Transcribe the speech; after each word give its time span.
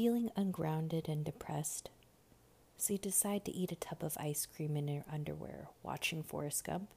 Feeling 0.00 0.30
ungrounded 0.34 1.10
and 1.10 1.22
depressed? 1.22 1.90
So 2.78 2.94
you 2.94 2.98
decide 2.98 3.44
to 3.44 3.52
eat 3.54 3.70
a 3.70 3.76
tub 3.76 4.02
of 4.02 4.16
ice 4.18 4.46
cream 4.46 4.74
in 4.74 4.88
your 4.88 5.04
underwear 5.12 5.68
watching 5.82 6.22
Forrest 6.22 6.64
Gump? 6.64 6.88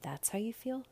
That's 0.00 0.30
how 0.30 0.38
you 0.38 0.54
feel? 0.54 0.86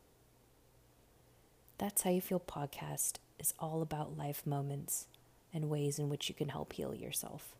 That's 1.79 2.03
How 2.03 2.11
You 2.11 2.21
Feel 2.21 2.39
podcast 2.39 3.13
is 3.39 3.55
all 3.57 3.81
about 3.81 4.15
life 4.15 4.45
moments 4.45 5.07
and 5.51 5.71
ways 5.71 5.97
in 5.97 6.07
which 6.07 6.29
you 6.29 6.35
can 6.35 6.49
help 6.49 6.73
heal 6.73 6.93
yourself. 6.93 7.55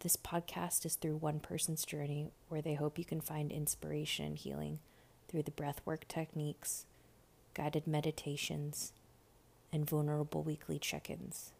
This 0.00 0.16
podcast 0.16 0.84
is 0.84 0.96
through 0.96 1.18
one 1.18 1.38
person's 1.38 1.84
journey 1.84 2.26
where 2.48 2.60
they 2.60 2.74
hope 2.74 2.98
you 2.98 3.04
can 3.04 3.20
find 3.20 3.52
inspiration 3.52 4.24
and 4.26 4.36
healing 4.36 4.80
through 5.28 5.44
the 5.44 5.52
breathwork 5.52 6.08
techniques, 6.08 6.86
guided 7.54 7.86
meditations, 7.86 8.92
and 9.72 9.88
vulnerable 9.88 10.42
weekly 10.42 10.80
check 10.80 11.08
ins. 11.08 11.52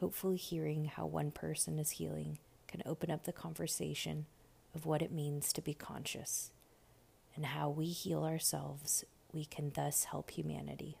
Hopefully, 0.00 0.36
hearing 0.36 0.86
how 0.86 1.04
one 1.04 1.30
person 1.30 1.78
is 1.78 1.92
healing 1.92 2.38
can 2.66 2.82
open 2.86 3.10
up 3.10 3.24
the 3.24 3.32
conversation 3.32 4.24
of 4.74 4.86
what 4.86 5.02
it 5.02 5.12
means 5.12 5.52
to 5.52 5.60
be 5.60 5.74
conscious 5.74 6.52
and 7.36 7.46
how 7.46 7.68
we 7.68 7.86
heal 7.86 8.24
ourselves, 8.24 9.04
we 9.32 9.44
can 9.44 9.72
thus 9.74 10.04
help 10.04 10.30
humanity. 10.30 10.96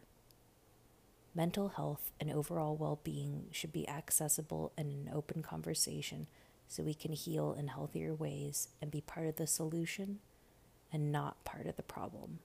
Mental 1.34 1.68
health 1.68 2.10
and 2.20 2.30
overall 2.30 2.76
well 2.76 3.00
being 3.02 3.46
should 3.52 3.72
be 3.72 3.88
accessible 3.88 4.72
in 4.76 4.86
an 4.86 5.10
open 5.14 5.42
conversation 5.42 6.26
so 6.68 6.82
we 6.82 6.94
can 6.94 7.12
heal 7.12 7.54
in 7.58 7.68
healthier 7.68 8.14
ways 8.14 8.68
and 8.82 8.90
be 8.90 9.00
part 9.00 9.26
of 9.26 9.36
the 9.36 9.46
solution 9.46 10.18
and 10.92 11.10
not 11.10 11.42
part 11.44 11.66
of 11.66 11.76
the 11.76 11.82
problem. 11.82 12.40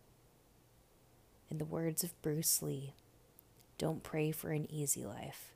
In 1.50 1.58
the 1.58 1.66
words 1.66 2.04
of 2.04 2.20
Bruce 2.22 2.62
Lee, 2.62 2.94
don't 3.78 4.04
pray 4.04 4.32
for 4.32 4.52
an 4.52 4.72
easy 4.72 5.06
life. 5.06 5.55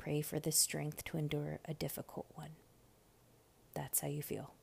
Pray 0.00 0.22
for 0.22 0.40
the 0.40 0.50
strength 0.50 1.04
to 1.04 1.18
endure 1.18 1.60
a 1.66 1.74
difficult 1.74 2.24
one. 2.34 2.52
That's 3.74 4.00
how 4.00 4.08
you 4.08 4.22
feel. 4.22 4.54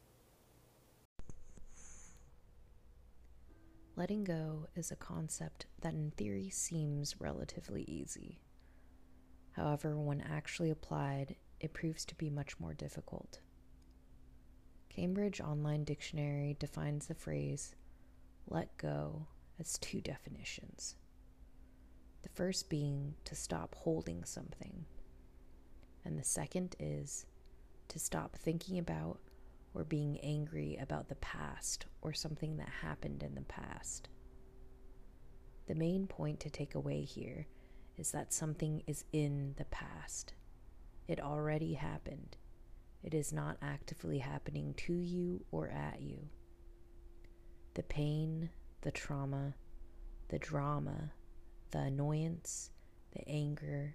Letting 3.96 4.24
go 4.24 4.66
is 4.76 4.90
a 4.90 4.96
concept 4.96 5.68
that 5.82 5.94
in 5.94 6.10
theory 6.18 6.50
seems 6.50 7.22
relatively 7.22 7.84
easy. 7.84 8.40
However, 9.52 9.96
when 9.96 10.22
actually 10.22 10.72
applied, 10.72 11.36
it 11.60 11.72
proves 11.72 12.04
to 12.06 12.16
be 12.16 12.32
much 12.32 12.60
more 12.60 12.74
difficult. 12.74 13.38
Cambridge 14.90 15.40
Online 15.40 15.84
Dictionary 15.84 16.58
defines 16.60 17.06
the 17.06 17.14
phrase 17.14 17.76
let 18.48 18.76
go 18.78 19.28
as 19.60 19.78
two 19.78 20.02
definitions. 20.02 20.96
The 22.24 22.30
first 22.30 22.72
being 22.72 23.14
to 23.26 23.36
stop 23.36 23.76
holding 23.76 24.24
something, 24.24 24.86
and 26.08 26.18
the 26.18 26.24
second 26.24 26.74
is 26.80 27.26
to 27.90 28.00
stop 28.00 28.38
thinking 28.38 28.80
about 28.80 29.20
or 29.74 29.84
being 29.84 30.18
angry 30.24 30.78
about 30.82 31.10
the 31.10 31.16
past 31.16 31.86
or 32.02 32.14
something 32.14 32.56
that 32.56 32.70
happened 32.82 33.22
in 33.24 33.36
the 33.36 33.42
past. 33.42 34.08
The 35.68 35.76
main 35.76 36.08
point 36.08 36.40
to 36.40 36.50
take 36.50 36.76
away 36.76 37.02
here 37.02 37.46
is 37.98 38.12
that 38.12 38.32
something 38.32 38.84
is 38.88 39.04
in 39.12 39.54
the 39.58 39.66
past. 39.66 40.34
It 41.10 41.20
already 41.20 41.74
happened. 41.74 42.38
It 43.04 43.14
is 43.14 43.34
not 43.34 43.58
actively 43.62 44.20
happening 44.20 44.76
to 44.78 44.94
you 44.94 45.44
or 45.52 45.68
at 45.68 46.02
you. 46.02 46.20
The 47.74 47.84
pain, 47.84 48.50
the 48.82 48.92
trauma, 48.92 49.56
the 50.30 50.40
drama, 50.40 51.12
the 51.72 51.80
annoyance, 51.80 52.72
the 53.12 53.28
anger, 53.28 53.94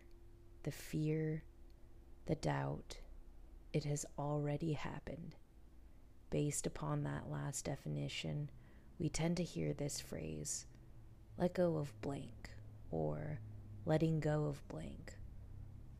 the 0.62 0.72
fear, 0.72 1.42
the 2.26 2.34
doubt, 2.36 2.98
it 3.72 3.84
has 3.84 4.06
already 4.18 4.72
happened 4.72 5.36
based 6.30 6.66
upon 6.66 7.02
that 7.02 7.30
last 7.30 7.66
definition, 7.66 8.50
we 8.98 9.08
tend 9.08 9.36
to 9.36 9.42
hear 9.42 9.74
this 9.74 10.00
phrase, 10.00 10.66
let 11.36 11.52
go 11.52 11.76
of 11.76 12.00
blank, 12.00 12.50
or 12.90 13.38
letting 13.84 14.18
go 14.18 14.46
of 14.46 14.66
blank, 14.68 15.12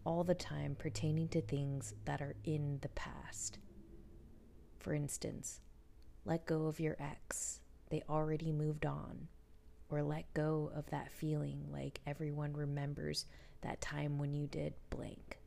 all 0.05 0.25
the 0.25 0.35
time 0.35 0.75
pertaining 0.75 1.29
to 1.29 1.43
things 1.43 1.93
that 2.07 2.23
are 2.23 2.35
in 2.45 2.79
the 2.81 2.89
past. 2.91 3.59
For 4.79 4.95
instance, 4.95 5.61
let 6.25 6.47
go 6.47 6.67
of 6.67 6.81
your 6.81 6.97
ex, 6.99 7.61
they 7.91 8.03
already 8.09 8.53
moved 8.53 8.87
on. 8.87 9.29
Or 9.91 10.03
let 10.03 10.33
go 10.33 10.73
of 10.75 10.89
that 10.89 11.13
feeling 11.13 11.67
like 11.71 12.01
everyone 12.07 12.55
remembers 12.55 13.27
that 13.61 13.83
time 13.83 14.19
when 14.19 14.33
you 14.33 14.47
did 14.47 14.73
blank. 14.89 15.39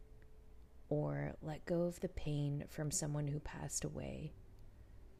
Or 0.96 1.36
let 1.42 1.66
go 1.66 1.82
of 1.82 2.00
the 2.00 2.08
pain 2.08 2.64
from 2.70 2.90
someone 2.90 3.28
who 3.28 3.40
passed 3.40 3.84
away 3.84 4.32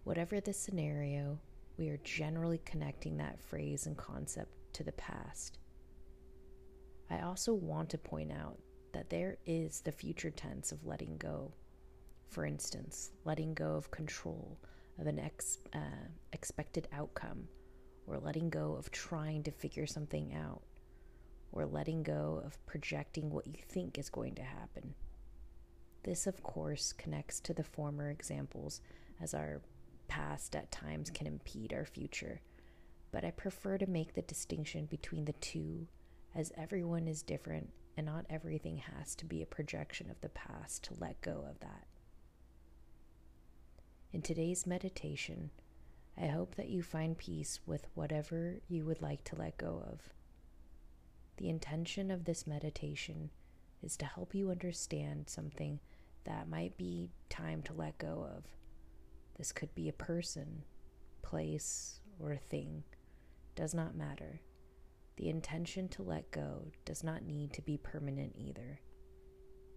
Whatever 0.06 0.40
the 0.40 0.54
scenario, 0.54 1.40
we 1.80 1.90
are 1.90 2.00
generally 2.04 2.62
connecting 2.64 3.18
that 3.18 3.42
phrase 3.42 3.88
and 3.88 3.98
concept 3.98 4.52
to 4.74 4.84
the 4.84 4.92
past. 4.92 5.58
I 7.10 7.22
also 7.22 7.56
want 7.56 7.90
to 7.90 7.98
point 7.98 8.32
out 8.32 8.60
that 8.94 9.10
there 9.10 9.38
is 9.48 9.82
the 9.82 9.92
future 9.92 10.30
tense 10.30 10.72
of 10.72 10.86
letting 10.86 11.18
go. 11.18 11.52
For 12.30 12.46
instance, 12.46 13.14
letting 13.26 13.56
go 13.56 13.74
of 13.74 13.90
control 13.90 14.60
of 15.00 15.08
an 15.08 15.18
ex, 15.18 15.58
uh, 15.74 16.08
expected 16.34 16.88
outcome, 16.94 17.48
or 18.06 18.20
letting 18.20 18.52
go 18.52 18.76
of 18.78 18.92
trying 18.92 19.42
to 19.42 19.52
figure 19.52 19.88
something 19.88 20.36
out, 20.36 20.62
or 21.52 21.66
letting 21.66 22.04
go 22.04 22.44
of 22.46 22.64
projecting 22.68 23.32
what 23.32 23.48
you 23.48 23.58
think 23.70 23.98
is 23.98 24.12
going 24.12 24.36
to 24.36 24.44
happen. 24.44 24.94
This, 26.06 26.28
of 26.28 26.44
course, 26.44 26.94
connects 26.94 27.40
to 27.40 27.54
the 27.56 27.64
former 27.64 28.12
examples 28.12 28.80
as 29.20 29.34
our 29.34 29.62
past 30.08 30.56
at 30.56 30.72
times 30.72 31.10
can 31.10 31.26
impede 31.26 31.74
our 31.74 31.84
future, 31.84 32.42
but 33.12 33.26
I 33.26 33.32
prefer 33.32 33.80
to 33.80 33.90
make 33.90 34.14
the 34.14 34.22
distinction 34.22 34.86
between 34.86 35.26
the 35.26 35.34
two 35.34 35.88
as 36.36 36.52
everyone 36.56 37.08
is 37.08 37.24
different 37.24 37.72
and 37.98 38.06
not 38.06 38.28
everything 38.30 38.78
has 38.78 39.16
to 39.16 39.26
be 39.26 39.42
a 39.42 39.48
projection 39.48 40.12
of 40.12 40.22
the 40.22 40.30
past 40.30 40.84
to 40.84 40.94
let 41.00 41.22
go 41.22 41.44
of 41.50 41.60
that. 41.62 41.88
In 44.14 44.22
today's 44.22 44.68
meditation, 44.68 45.50
I 46.22 46.28
hope 46.28 46.54
that 46.54 46.70
you 46.70 46.84
find 46.84 47.18
peace 47.18 47.62
with 47.66 47.88
whatever 47.96 48.60
you 48.68 48.86
would 48.86 49.02
like 49.02 49.24
to 49.24 49.36
let 49.36 49.58
go 49.58 49.84
of. 49.92 50.14
The 51.38 51.50
intention 51.50 52.12
of 52.12 52.26
this 52.26 52.46
meditation 52.46 53.32
is 53.82 53.98
to 53.98 54.06
help 54.06 54.36
you 54.36 54.52
understand 54.52 55.30
something 55.30 55.80
that 56.26 56.50
might 56.50 56.78
be 56.78 57.10
time 57.30 57.62
to 57.64 57.74
let 57.74 57.98
go 57.98 58.28
of 58.36 58.46
this 59.38 59.52
could 59.52 59.74
be 59.76 59.90
a 59.90 59.94
person, 59.94 60.64
place, 61.22 62.00
or 62.20 62.32
a 62.32 62.38
thing. 62.38 62.84
Does 63.56 63.74
not 63.74 63.96
matter. 63.96 64.42
The 65.18 65.30
intention 65.30 65.88
to 65.90 66.04
let 66.04 66.32
go 66.32 66.72
does 66.86 67.04
not 67.04 67.24
need 67.24 67.54
to 67.54 67.62
be 67.62 67.78
permanent 67.78 68.34
either. 68.38 68.80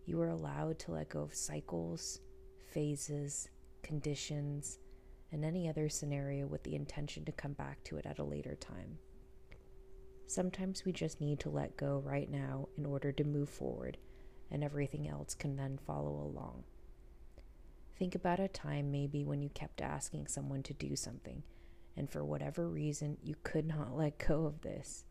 You 0.07 0.21
are 0.21 0.29
allowed 0.29 0.79
to 0.81 0.93
let 0.93 1.09
go 1.09 1.23
of 1.23 1.35
cycles, 1.35 2.21
phases, 2.73 3.49
conditions, 3.83 4.79
and 5.33 5.45
any 5.45 5.69
other 5.69 5.89
scenario 5.89 6.47
with 6.47 6.63
the 6.63 6.75
intention 6.75 7.25
to 7.25 7.33
come 7.33 7.53
back 7.53 7.83
to 7.85 7.99
it 7.99 8.07
at 8.07 8.19
a 8.19 8.25
later 8.25 8.55
time. 8.57 8.99
Sometimes 10.27 10.85
we 10.85 10.93
just 10.93 11.21
need 11.21 11.41
to 11.41 11.51
let 11.51 11.77
go 11.77 12.03
right 12.05 12.31
now 12.31 12.69
in 12.77 12.87
order 12.87 13.13
to 13.13 13.25
move 13.25 13.49
forward, 13.49 13.99
and 14.51 14.65
everything 14.65 15.09
else 15.09 15.35
can 15.35 15.57
then 15.57 15.79
follow 15.87 16.13
along. 16.13 16.65
Think 17.99 18.15
about 18.15 18.41
a 18.41 18.49
time 18.49 18.93
maybe 18.93 19.25
when 19.25 19.43
you 19.43 19.49
kept 19.49 19.81
asking 19.81 20.29
someone 20.29 20.63
to 20.63 20.73
do 20.75 20.95
something, 20.95 21.43
and 21.97 22.09
for 22.09 22.25
whatever 22.25 22.69
reason 22.69 23.19
you 23.23 23.35
could 23.43 23.67
not 23.67 23.97
let 23.97 24.25
go 24.27 24.47
of 24.47 24.61
this. 24.61 25.05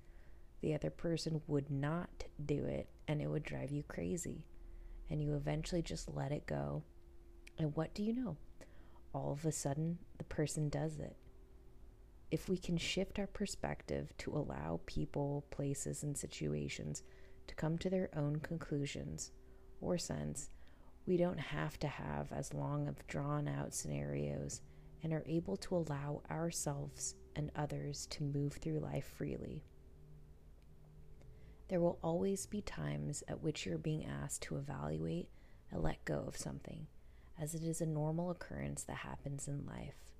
The 0.61 0.73
other 0.73 0.89
person 0.89 1.41
would 1.47 1.69
not 1.69 2.23
do 2.43 2.65
it, 2.65 2.89
and 3.07 3.21
it 3.21 3.27
would 3.27 3.43
drive 3.43 3.71
you 3.71 3.83
crazy. 3.83 4.45
And 5.09 5.21
you 5.21 5.35
eventually 5.35 5.81
just 5.81 6.13
let 6.13 6.31
it 6.31 6.47
go. 6.47 6.83
And 7.59 7.75
what 7.75 7.93
do 7.93 8.03
you 8.03 8.13
know? 8.13 8.37
All 9.13 9.31
of 9.31 9.45
a 9.45 9.51
sudden, 9.51 9.99
the 10.17 10.23
person 10.23 10.69
does 10.69 10.97
it. 10.99 11.15
If 12.31 12.49
we 12.49 12.57
can 12.57 12.77
shift 12.77 13.19
our 13.19 13.27
perspective 13.27 14.11
to 14.19 14.31
allow 14.31 14.81
people, 14.85 15.45
places, 15.49 16.03
and 16.03 16.17
situations 16.17 17.03
to 17.47 17.55
come 17.55 17.77
to 17.79 17.89
their 17.89 18.09
own 18.15 18.37
conclusions 18.37 19.31
or 19.81 19.97
sense, 19.97 20.49
we 21.05 21.17
don't 21.17 21.39
have 21.39 21.79
to 21.79 21.87
have 21.87 22.31
as 22.31 22.53
long 22.53 22.87
of 22.87 23.07
drawn 23.07 23.47
out 23.47 23.73
scenarios 23.73 24.61
and 25.03 25.13
are 25.13 25.23
able 25.25 25.55
to 25.57 25.75
allow 25.75 26.21
ourselves 26.29 27.15
and 27.35 27.51
others 27.55 28.07
to 28.07 28.23
move 28.23 28.53
through 28.53 28.79
life 28.79 29.13
freely. 29.17 29.63
There 31.69 31.79
will 31.79 31.99
always 32.01 32.45
be 32.45 32.61
times 32.61 33.23
at 33.27 33.41
which 33.41 33.65
you're 33.65 33.77
being 33.77 34.05
asked 34.05 34.41
to 34.43 34.57
evaluate 34.57 35.29
and 35.71 35.83
let 35.83 36.05
go 36.05 36.23
of 36.27 36.37
something, 36.37 36.87
as 37.39 37.53
it 37.53 37.63
is 37.63 37.81
a 37.81 37.85
normal 37.85 38.31
occurrence 38.31 38.83
that 38.83 38.97
happens 38.97 39.47
in 39.47 39.65
life. 39.65 40.11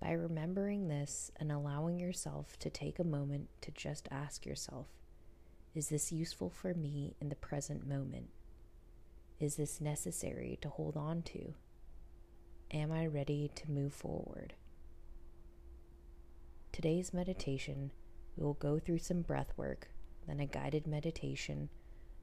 By 0.00 0.12
remembering 0.12 0.88
this 0.88 1.30
and 1.36 1.52
allowing 1.52 2.00
yourself 2.00 2.58
to 2.58 2.70
take 2.70 2.98
a 2.98 3.04
moment 3.04 3.48
to 3.62 3.70
just 3.70 4.08
ask 4.10 4.44
yourself, 4.44 4.86
Is 5.74 5.88
this 5.88 6.12
useful 6.12 6.50
for 6.50 6.72
me 6.72 7.16
in 7.20 7.30
the 7.30 7.34
present 7.34 7.84
moment? 7.84 8.28
Is 9.40 9.56
this 9.56 9.80
necessary 9.80 10.56
to 10.62 10.68
hold 10.68 10.96
on 10.96 11.22
to? 11.22 11.54
Am 12.70 12.92
I 12.92 13.06
ready 13.06 13.50
to 13.56 13.70
move 13.70 13.92
forward? 13.92 14.54
Today's 16.70 17.12
meditation, 17.12 17.90
we 18.36 18.44
will 18.44 18.54
go 18.54 18.78
through 18.78 18.98
some 18.98 19.22
breath 19.22 19.52
work, 19.56 19.88
then 20.28 20.38
a 20.38 20.46
guided 20.46 20.86
meditation, 20.86 21.68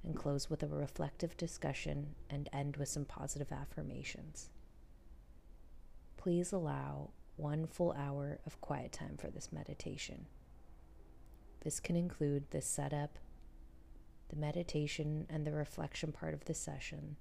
and 0.02 0.16
close 0.16 0.50
with 0.50 0.64
a 0.64 0.68
reflective 0.68 1.36
discussion 1.36 2.16
and 2.30 2.48
end 2.54 2.78
with 2.78 2.88
some 2.88 3.04
positive 3.04 3.52
affirmations. 3.52 4.50
Please 6.16 6.54
allow 6.54 7.10
one 7.36 7.68
full 7.68 7.92
hour 7.98 8.40
of 8.46 8.62
quiet 8.62 8.94
time 8.94 9.18
for 9.18 9.30
this 9.30 9.52
meditation. 9.52 10.28
This 11.66 11.82
can 11.82 11.98
include 11.98 12.46
the 12.52 12.62
setup, 12.62 13.18
the 14.32 14.38
meditation, 14.38 15.28
and 15.30 15.46
the 15.46 15.52
reflection 15.52 16.12
part 16.12 16.34
of 16.34 16.46
the 16.46 16.54
session. 16.54 17.18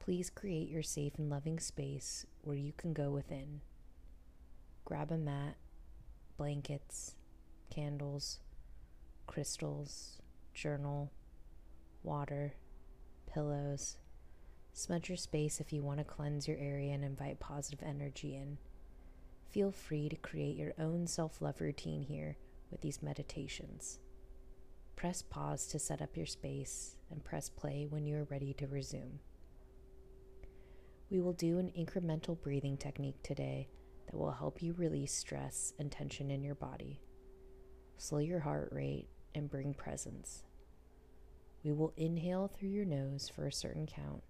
Please 0.00 0.28
create 0.28 0.68
your 0.68 0.82
safe 0.82 1.14
and 1.16 1.30
loving 1.30 1.58
space 1.58 2.26
where 2.42 2.56
you 2.56 2.72
can 2.76 2.92
go 2.92 3.10
within. 3.10 3.60
Grab 4.84 5.10
a 5.12 5.16
mat, 5.16 5.56
blankets, 6.36 7.14
candles, 7.70 8.40
crystals, 9.26 10.18
journal, 10.52 11.10
water, 12.02 12.54
pillows. 13.32 13.96
Smudge 14.72 15.08
your 15.08 15.16
space 15.16 15.60
if 15.60 15.72
you 15.72 15.82
want 15.82 15.98
to 15.98 16.04
cleanse 16.04 16.48
your 16.48 16.58
area 16.58 16.92
and 16.92 17.04
invite 17.04 17.38
positive 17.38 17.82
energy 17.86 18.34
in. 18.34 18.58
Feel 19.48 19.70
free 19.70 20.08
to 20.08 20.16
create 20.16 20.56
your 20.56 20.74
own 20.78 21.06
self 21.06 21.40
love 21.40 21.60
routine 21.60 22.02
here 22.02 22.36
with 22.70 22.80
these 22.80 23.00
meditations. 23.00 24.00
Press 24.96 25.22
pause 25.22 25.66
to 25.66 25.78
set 25.78 26.00
up 26.00 26.16
your 26.16 26.26
space 26.26 26.96
and 27.10 27.24
press 27.24 27.48
play 27.48 27.86
when 27.88 28.06
you 28.06 28.16
are 28.16 28.24
ready 28.24 28.54
to 28.54 28.66
resume. 28.66 29.18
We 31.10 31.20
will 31.20 31.32
do 31.32 31.58
an 31.58 31.72
incremental 31.78 32.40
breathing 32.40 32.76
technique 32.76 33.22
today 33.22 33.68
that 34.06 34.16
will 34.16 34.30
help 34.30 34.62
you 34.62 34.72
release 34.72 35.12
stress 35.12 35.72
and 35.78 35.90
tension 35.90 36.30
in 36.30 36.42
your 36.42 36.54
body. 36.54 37.00
Slow 37.98 38.18
your 38.18 38.40
heart 38.40 38.70
rate 38.72 39.08
and 39.34 39.50
bring 39.50 39.74
presence. 39.74 40.42
We 41.64 41.72
will 41.72 41.92
inhale 41.96 42.48
through 42.48 42.70
your 42.70 42.84
nose 42.84 43.28
for 43.28 43.46
a 43.46 43.52
certain 43.52 43.86
count, 43.86 44.22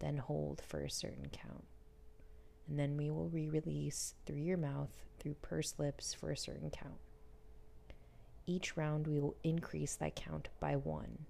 then 0.00 0.16
hold 0.16 0.62
for 0.66 0.80
a 0.80 0.90
certain 0.90 1.28
count. 1.30 1.64
And 2.68 2.78
then 2.78 2.96
we 2.96 3.10
will 3.10 3.28
re 3.28 3.48
release 3.48 4.14
through 4.26 4.38
your 4.38 4.56
mouth 4.56 4.90
through 5.18 5.34
pursed 5.34 5.78
lips 5.78 6.14
for 6.14 6.30
a 6.30 6.36
certain 6.36 6.70
count. 6.70 7.03
Each 8.46 8.76
round, 8.76 9.06
we 9.06 9.20
will 9.20 9.36
increase 9.42 9.96
thy 9.96 10.10
count 10.10 10.48
by 10.60 10.76
one. 10.76 11.26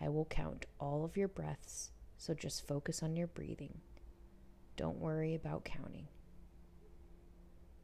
I 0.00 0.08
will 0.08 0.24
count 0.24 0.66
all 0.80 1.04
of 1.04 1.16
your 1.16 1.28
breaths, 1.28 1.92
so 2.18 2.34
just 2.34 2.66
focus 2.66 3.02
on 3.02 3.16
your 3.16 3.28
breathing. 3.28 3.80
Don't 4.76 4.98
worry 4.98 5.34
about 5.34 5.64
counting. 5.64 6.08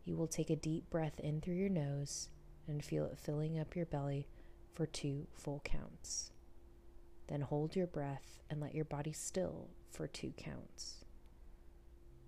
You 0.04 0.16
will 0.16 0.26
take 0.26 0.50
a 0.50 0.56
deep 0.56 0.90
breath 0.90 1.20
in 1.20 1.40
through 1.40 1.54
your 1.54 1.68
nose 1.68 2.30
and 2.66 2.84
feel 2.84 3.04
it 3.06 3.18
filling 3.18 3.58
up 3.58 3.76
your 3.76 3.86
belly 3.86 4.26
for 4.74 4.86
two 4.86 5.28
full 5.32 5.60
counts. 5.64 6.32
Then 7.28 7.42
hold 7.42 7.76
your 7.76 7.86
breath 7.86 8.40
and 8.50 8.60
let 8.60 8.74
your 8.74 8.84
body 8.84 9.12
still 9.12 9.68
for 9.90 10.08
two 10.08 10.32
counts. 10.36 11.04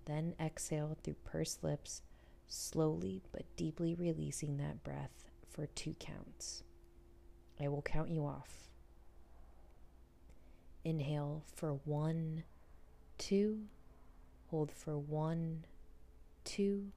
Then 0.05 0.33
exhale 0.39 0.97
through 1.03 1.17
pursed 1.25 1.63
lips, 1.63 2.01
slowly 2.47 3.21
but 3.33 3.43
deeply 3.57 3.93
releasing 3.93 4.57
that 4.57 4.83
breath 4.83 5.24
for 5.55 5.67
two 5.67 5.95
counts. 5.99 6.63
I 7.61 7.69
will 7.69 7.81
count 7.81 8.09
you 8.09 8.25
off. 8.25 8.69
Inhale 10.83 11.43
for 11.55 11.79
one, 11.85 12.43
two. 13.17 13.61
Hold 14.51 14.69
for 14.69 14.97
one, 14.97 15.63
two. 16.43 16.91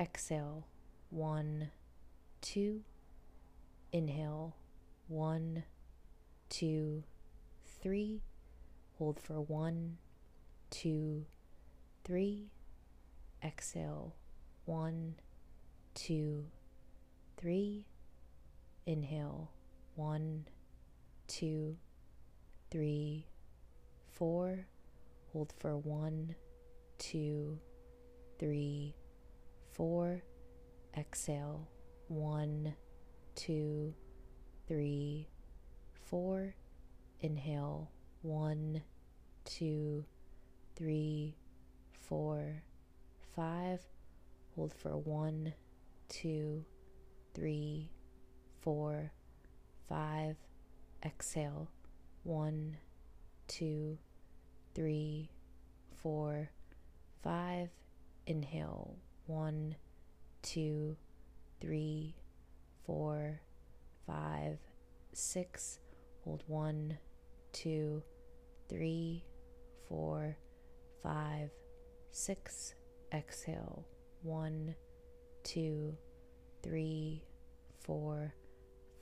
Exhale, 0.00 0.66
one, 1.10 1.70
two. 2.40 2.82
Inhale, 3.92 4.56
one, 5.06 5.62
two, 6.48 7.04
three. 7.80 8.22
Hold 8.98 9.20
for 9.20 9.40
one, 9.40 9.98
two, 10.70 11.26
three. 12.02 12.48
Exhale, 13.44 14.16
one, 14.64 15.14
two, 15.94 16.46
three. 16.50 16.61
Inhale, 18.86 19.50
one, 19.96 20.46
two, 21.26 21.76
three, 22.70 23.26
four. 24.12 24.68
Hold 25.32 25.52
for 25.58 25.76
one, 25.76 26.36
two, 26.98 27.58
three, 28.38 28.94
four. 29.72 30.22
Exhale, 30.96 31.68
one, 32.06 32.74
two, 33.34 33.92
three, 34.68 35.26
four. 36.04 36.54
Inhale, 37.22 37.90
one, 38.20 38.82
two, 39.44 40.04
three, 40.76 41.34
four, 42.00 42.62
five. 43.34 43.80
Hold 44.54 44.72
for 44.72 44.96
one, 44.96 45.54
two, 46.08 46.64
three, 47.34 47.90
four, 48.60 49.12
five. 49.88 50.36
Exhale. 51.04 51.68
One, 52.22 52.76
two, 53.48 53.98
three, 54.74 55.30
four, 56.02 56.50
five. 57.22 57.70
Inhale. 58.26 58.96
One, 59.26 59.76
two, 60.42 60.96
three, 61.60 62.14
four, 62.86 63.40
five, 64.06 64.58
six. 65.12 65.78
Hold 66.24 66.44
one, 66.46 66.98
two, 67.52 68.02
three, 68.68 69.24
four, 69.88 70.36
five, 71.02 71.50
six. 72.10 72.74
Exhale. 73.12 73.84
One, 74.22 74.74
two, 75.42 75.96
three, 76.62 77.22
four, 77.80 78.34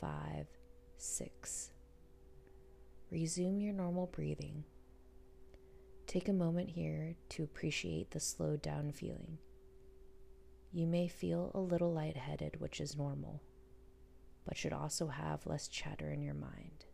five, 0.00 0.46
six. 0.96 1.70
Resume 3.10 3.60
your 3.60 3.72
normal 3.72 4.06
breathing. 4.06 4.64
Take 6.06 6.28
a 6.28 6.32
moment 6.32 6.70
here 6.70 7.14
to 7.30 7.42
appreciate 7.42 8.10
the 8.10 8.20
slowed 8.20 8.62
down 8.62 8.92
feeling. 8.92 9.38
You 10.72 10.86
may 10.86 11.08
feel 11.08 11.50
a 11.54 11.60
little 11.60 11.92
lightheaded, 11.92 12.60
which 12.60 12.80
is 12.80 12.96
normal, 12.96 13.42
but 14.46 14.56
should 14.56 14.72
also 14.72 15.08
have 15.08 15.46
less 15.46 15.68
chatter 15.68 16.10
in 16.10 16.22
your 16.22 16.34
mind. 16.34 16.86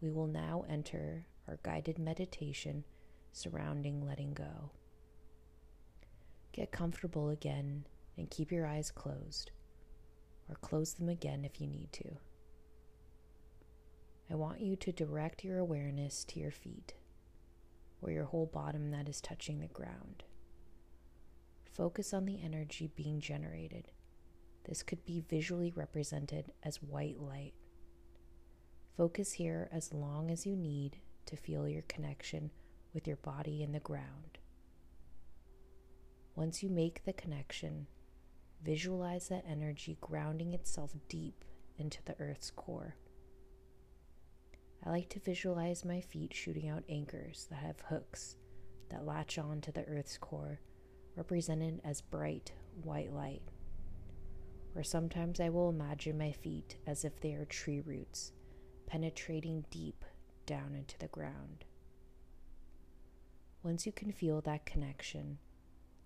We 0.00 0.10
will 0.10 0.28
now 0.28 0.64
enter 0.68 1.26
our 1.46 1.58
guided 1.62 1.98
meditation 1.98 2.84
surrounding 3.32 4.06
letting 4.06 4.32
go. 4.32 4.70
Get 6.52 6.72
comfortable 6.72 7.30
again 7.30 7.84
and 8.20 8.30
keep 8.30 8.52
your 8.52 8.66
eyes 8.66 8.90
closed, 8.90 9.50
or 10.48 10.54
close 10.56 10.92
them 10.92 11.08
again 11.08 11.44
if 11.44 11.60
you 11.60 11.66
need 11.66 11.90
to. 11.92 12.18
I 14.30 14.34
want 14.34 14.60
you 14.60 14.76
to 14.76 14.92
direct 14.92 15.42
your 15.42 15.58
awareness 15.58 16.22
to 16.26 16.38
your 16.38 16.50
feet, 16.50 16.94
or 18.02 18.10
your 18.10 18.26
whole 18.26 18.46
bottom 18.46 18.90
that 18.90 19.08
is 19.08 19.20
touching 19.20 19.58
the 19.58 19.66
ground. 19.68 20.22
Focus 21.64 22.12
on 22.12 22.26
the 22.26 22.40
energy 22.44 22.90
being 22.94 23.20
generated. 23.20 23.90
This 24.68 24.82
could 24.82 25.04
be 25.06 25.24
visually 25.28 25.72
represented 25.74 26.52
as 26.62 26.82
white 26.82 27.18
light. 27.18 27.54
Focus 28.96 29.32
here 29.32 29.70
as 29.72 29.94
long 29.94 30.30
as 30.30 30.44
you 30.44 30.54
need 30.54 30.98
to 31.24 31.36
feel 31.36 31.66
your 31.66 31.82
connection 31.82 32.50
with 32.92 33.06
your 33.06 33.16
body 33.16 33.62
and 33.62 33.74
the 33.74 33.80
ground. 33.80 34.38
Once 36.36 36.62
you 36.62 36.68
make 36.68 37.02
the 37.04 37.12
connection, 37.14 37.86
Visualize 38.62 39.28
that 39.28 39.44
energy 39.48 39.96
grounding 40.00 40.52
itself 40.52 40.94
deep 41.08 41.44
into 41.78 42.02
the 42.04 42.14
earth's 42.20 42.50
core. 42.50 42.96
I 44.84 44.90
like 44.90 45.08
to 45.10 45.20
visualize 45.20 45.84
my 45.84 46.00
feet 46.00 46.34
shooting 46.34 46.68
out 46.68 46.84
anchors 46.88 47.46
that 47.50 47.60
have 47.60 47.80
hooks 47.80 48.36
that 48.90 49.06
latch 49.06 49.38
on 49.38 49.60
to 49.62 49.72
the 49.72 49.84
earth's 49.84 50.18
core, 50.18 50.60
represented 51.16 51.80
as 51.84 52.00
bright 52.00 52.52
white 52.82 53.12
light. 53.12 53.42
Or 54.74 54.82
sometimes 54.82 55.40
I 55.40 55.48
will 55.48 55.70
imagine 55.70 56.18
my 56.18 56.32
feet 56.32 56.76
as 56.86 57.04
if 57.04 57.20
they 57.20 57.32
are 57.34 57.44
tree 57.44 57.80
roots 57.80 58.32
penetrating 58.86 59.64
deep 59.70 60.04
down 60.46 60.74
into 60.74 60.98
the 60.98 61.08
ground. 61.08 61.64
Once 63.62 63.86
you 63.86 63.92
can 63.92 64.12
feel 64.12 64.40
that 64.40 64.66
connection, 64.66 65.38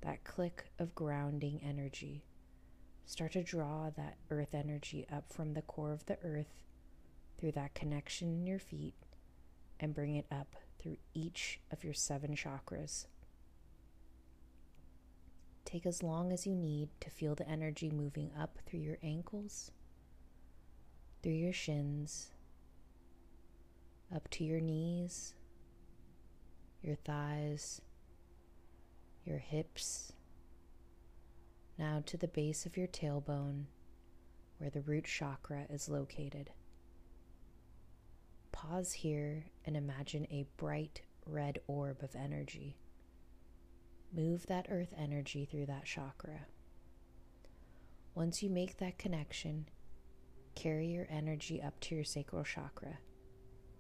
that 0.02 0.24
click 0.24 0.66
of 0.78 0.94
grounding 0.94 1.60
energy, 1.64 2.24
Start 3.06 3.32
to 3.32 3.42
draw 3.42 3.90
that 3.90 4.16
earth 4.30 4.54
energy 4.54 5.06
up 5.12 5.32
from 5.32 5.52
the 5.52 5.62
core 5.62 5.92
of 5.92 6.06
the 6.06 6.18
earth 6.24 6.64
through 7.38 7.52
that 7.52 7.74
connection 7.74 8.28
in 8.28 8.46
your 8.46 8.58
feet 8.58 8.94
and 9.78 9.94
bring 9.94 10.16
it 10.16 10.26
up 10.30 10.56
through 10.78 10.96
each 11.12 11.60
of 11.70 11.84
your 11.84 11.94
seven 11.94 12.34
chakras. 12.34 13.06
Take 15.64 15.86
as 15.86 16.02
long 16.02 16.32
as 16.32 16.46
you 16.46 16.54
need 16.54 16.88
to 17.00 17.10
feel 17.10 17.34
the 17.34 17.48
energy 17.48 17.90
moving 17.90 18.30
up 18.38 18.58
through 18.66 18.80
your 18.80 18.98
ankles, 19.02 19.70
through 21.22 21.32
your 21.32 21.52
shins, 21.52 22.30
up 24.14 24.28
to 24.30 24.44
your 24.44 24.60
knees, 24.60 25.34
your 26.82 26.96
thighs, 26.96 27.80
your 29.24 29.38
hips, 29.38 30.13
now 31.78 32.02
to 32.06 32.16
the 32.16 32.28
base 32.28 32.66
of 32.66 32.76
your 32.76 32.86
tailbone 32.86 33.64
where 34.58 34.70
the 34.70 34.82
root 34.82 35.04
chakra 35.04 35.66
is 35.70 35.88
located. 35.88 36.50
Pause 38.52 38.92
here 38.92 39.46
and 39.66 39.76
imagine 39.76 40.26
a 40.30 40.46
bright 40.56 41.02
red 41.26 41.58
orb 41.66 42.02
of 42.02 42.14
energy. 42.14 42.76
Move 44.14 44.46
that 44.46 44.66
earth 44.70 44.94
energy 44.96 45.44
through 45.44 45.66
that 45.66 45.84
chakra. 45.84 46.46
Once 48.14 48.42
you 48.42 48.48
make 48.48 48.78
that 48.78 48.96
connection, 48.96 49.66
carry 50.54 50.86
your 50.86 51.08
energy 51.10 51.60
up 51.60 51.80
to 51.80 51.96
your 51.96 52.04
sacral 52.04 52.44
chakra, 52.44 52.98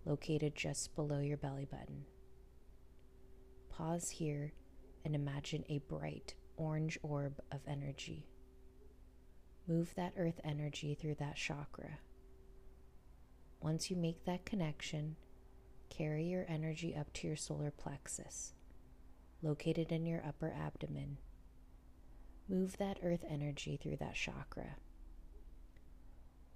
located 0.04 0.56
just 0.56 0.94
below 0.96 1.20
your 1.20 1.36
belly 1.36 1.66
button. 1.70 2.04
Pause 3.70 4.10
here 4.10 4.52
and 5.04 5.14
imagine 5.14 5.64
a 5.68 5.78
bright 5.78 6.34
orange 6.56 6.98
orb 7.02 7.40
of 7.50 7.60
energy. 7.66 8.26
Move 9.66 9.94
that 9.96 10.12
earth 10.16 10.40
energy 10.44 10.94
through 10.94 11.14
that 11.16 11.36
chakra. 11.36 11.98
Once 13.60 13.90
you 13.90 13.96
make 13.96 14.24
that 14.24 14.44
connection, 14.44 15.16
carry 15.88 16.24
your 16.24 16.44
energy 16.48 16.94
up 16.94 17.12
to 17.14 17.26
your 17.26 17.36
solar 17.36 17.70
plexus, 17.70 18.52
located 19.42 19.90
in 19.90 20.04
your 20.04 20.22
upper 20.26 20.52
abdomen. 20.52 21.16
Move 22.48 22.76
that 22.76 22.98
earth 23.02 23.24
energy 23.28 23.78
through 23.82 23.96
that 23.96 24.14
chakra. 24.14 24.76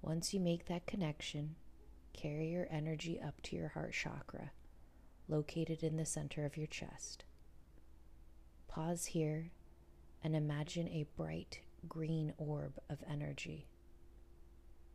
Once 0.03 0.35
you 0.35 0.41
make 0.41 0.67
that 0.67 0.87
connection, 0.87 1.55
carry 2.13 2.51
your 2.51 2.69
energy 2.71 3.19
up 3.21 3.41
to 3.43 3.57
your 3.57 3.69
heart 3.69 3.93
chakra, 3.93 4.51
located 5.29 5.83
in 5.83 5.97
the 5.97 6.05
center 6.05 6.45
of 6.45 6.57
your 6.57 6.67
chest. 6.67 7.25
Pause 8.69 9.07
here 9.07 9.51
and 10.23 10.35
imagine 10.35 10.89
a 10.89 11.07
bright 11.17 11.61
green 11.89 12.33
orb 12.39 12.79
of 12.91 12.99
energy. 13.09 13.69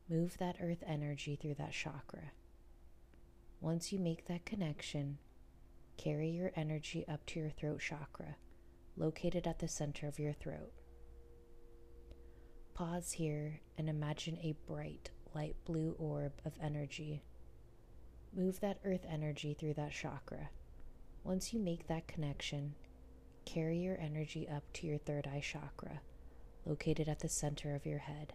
Move 0.10 0.38
that 0.38 0.58
earth 0.62 0.84
energy 0.86 1.36
through 1.36 1.56
that 1.56 1.72
chakra. 1.72 2.32
Once 3.62 3.94
you 3.94 4.00
make 4.00 4.28
that 4.28 4.46
connection, 4.46 5.18
carry 5.98 6.30
your 6.30 6.52
energy 6.56 7.06
up 7.08 7.26
to 7.26 7.40
your 7.40 7.50
throat 7.50 7.80
chakra, 7.80 8.36
located 8.98 9.48
at 9.48 9.60
the 9.60 9.68
center 9.68 10.08
of 10.08 10.20
your 10.20 10.34
throat. 10.34 10.72
Pause 12.74 13.14
here 13.14 13.62
and 13.78 13.88
imagine 13.88 14.38
a 14.42 14.56
bright 14.68 15.12
light 15.34 15.56
blue 15.66 15.96
orb 15.98 16.34
of 16.46 16.54
energy. 16.62 17.24
Move 18.36 18.60
that 18.60 18.80
earth 18.84 19.06
energy 19.08 19.54
through 19.54 19.76
that 19.76 19.92
chakra. 19.92 20.50
Once 21.24 21.54
you 21.54 21.60
make 21.60 21.88
that 21.88 22.08
connection, 22.08 22.76
Carry 23.46 23.78
your 23.78 24.00
energy 24.00 24.48
up 24.48 24.64
to 24.74 24.88
your 24.88 24.98
third 24.98 25.28
eye 25.28 25.42
chakra, 25.42 26.02
located 26.66 27.08
at 27.08 27.20
the 27.20 27.30
center 27.30 27.76
of 27.76 27.86
your 27.86 28.00
head. 28.00 28.34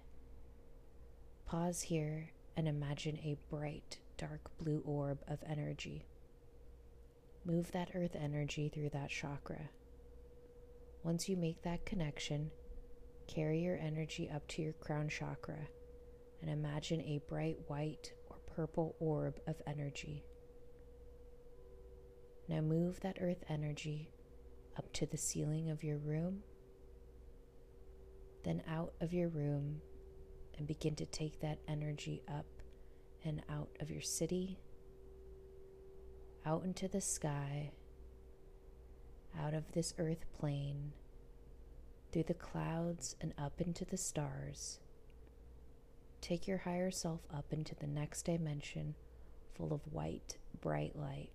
Pause 1.47 1.83
here 1.83 2.31
and 2.57 2.69
imagine 2.69 3.19
a 3.19 3.39
bright, 3.51 3.99
dark 4.17 4.51
blue 4.59 4.83
orb 4.85 5.19
of 5.27 5.39
energy. 5.49 6.07
Move 7.45 7.73
that 7.73 7.91
earth 7.95 8.15
energy 8.15 8.69
through 8.69 8.91
that 8.91 9.11
chakra. 9.11 9.71
Once 11.03 11.29
you 11.29 11.37
make 11.37 11.63
that 11.63 11.87
connection, 11.87 12.51
carry 13.27 13.61
your 13.61 13.79
energy 13.79 14.29
up 14.29 14.47
to 14.49 14.63
your 14.63 14.73
crown 14.75 15.09
chakra 15.09 15.69
and 16.43 16.51
imagine 16.51 17.01
a 17.01 17.21
bright 17.29 17.57
white 17.69 18.13
or 18.29 18.37
purple 18.55 18.95
orb 19.01 19.41
of 19.47 19.63
energy. 19.67 20.25
Now 22.49 22.61
move 22.61 23.01
that 23.01 23.19
earth 23.21 23.45
energy 23.49 24.11
up 24.79 24.93
to 24.93 25.07
the 25.07 25.17
ceiling 25.19 25.69
of 25.69 25.83
your 25.83 25.99
room, 25.99 26.43
then 28.45 28.63
out 28.69 28.93
of 29.01 29.13
your 29.13 29.29
room, 29.29 29.83
and 30.57 30.67
begin 30.67 30.95
to 30.95 31.07
take 31.07 31.41
that 31.41 31.59
energy 31.69 32.23
up 32.29 32.47
and 33.25 33.43
out 33.51 33.69
of 33.81 33.91
your 33.91 34.01
city, 34.01 34.59
out 36.47 36.65
into 36.65 36.89
the 36.89 37.01
sky, 37.01 37.73
out 39.39 39.53
of 39.55 39.73
this 39.73 39.93
earth 39.99 40.25
plane, 40.39 40.93
through 42.13 42.23
the 42.25 42.35
clouds 42.35 43.17
and 43.21 43.35
up 43.37 43.61
into 43.61 43.85
the 43.85 43.97
stars. 43.97 44.79
Take 46.21 46.49
your 46.49 46.59
higher 46.59 46.91
self 46.91 47.21
up 47.33 47.53
into 47.53 47.75
the 47.75 47.87
next 47.87 48.23
dimension 48.23 48.95
full 49.55 49.73
of 49.73 49.93
white, 49.93 50.39
bright 50.61 50.97
light. 50.97 51.31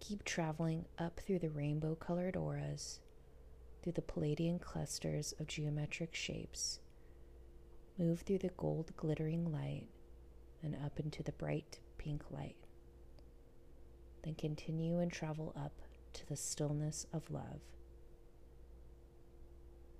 Keep 0.00 0.24
traveling 0.24 0.86
up 0.98 1.20
through 1.20 1.40
the 1.40 1.50
rainbow 1.50 1.94
colored 1.94 2.36
auras, 2.36 3.00
through 3.82 3.92
the 3.92 4.02
Pleiadian 4.02 4.60
clusters 4.60 5.34
of 5.38 5.46
geometric 5.46 6.14
shapes. 6.14 6.80
Move 7.98 8.20
through 8.20 8.38
the 8.38 8.50
gold 8.56 8.92
glittering 8.96 9.52
light 9.52 9.88
and 10.62 10.76
up 10.84 11.00
into 11.00 11.22
the 11.22 11.32
bright 11.32 11.80
pink 11.98 12.22
light. 12.30 12.56
Then 14.22 14.34
continue 14.34 14.98
and 15.00 15.12
travel 15.12 15.52
up 15.56 15.82
to 16.14 16.26
the 16.26 16.36
stillness 16.36 17.06
of 17.12 17.30
love. 17.30 17.60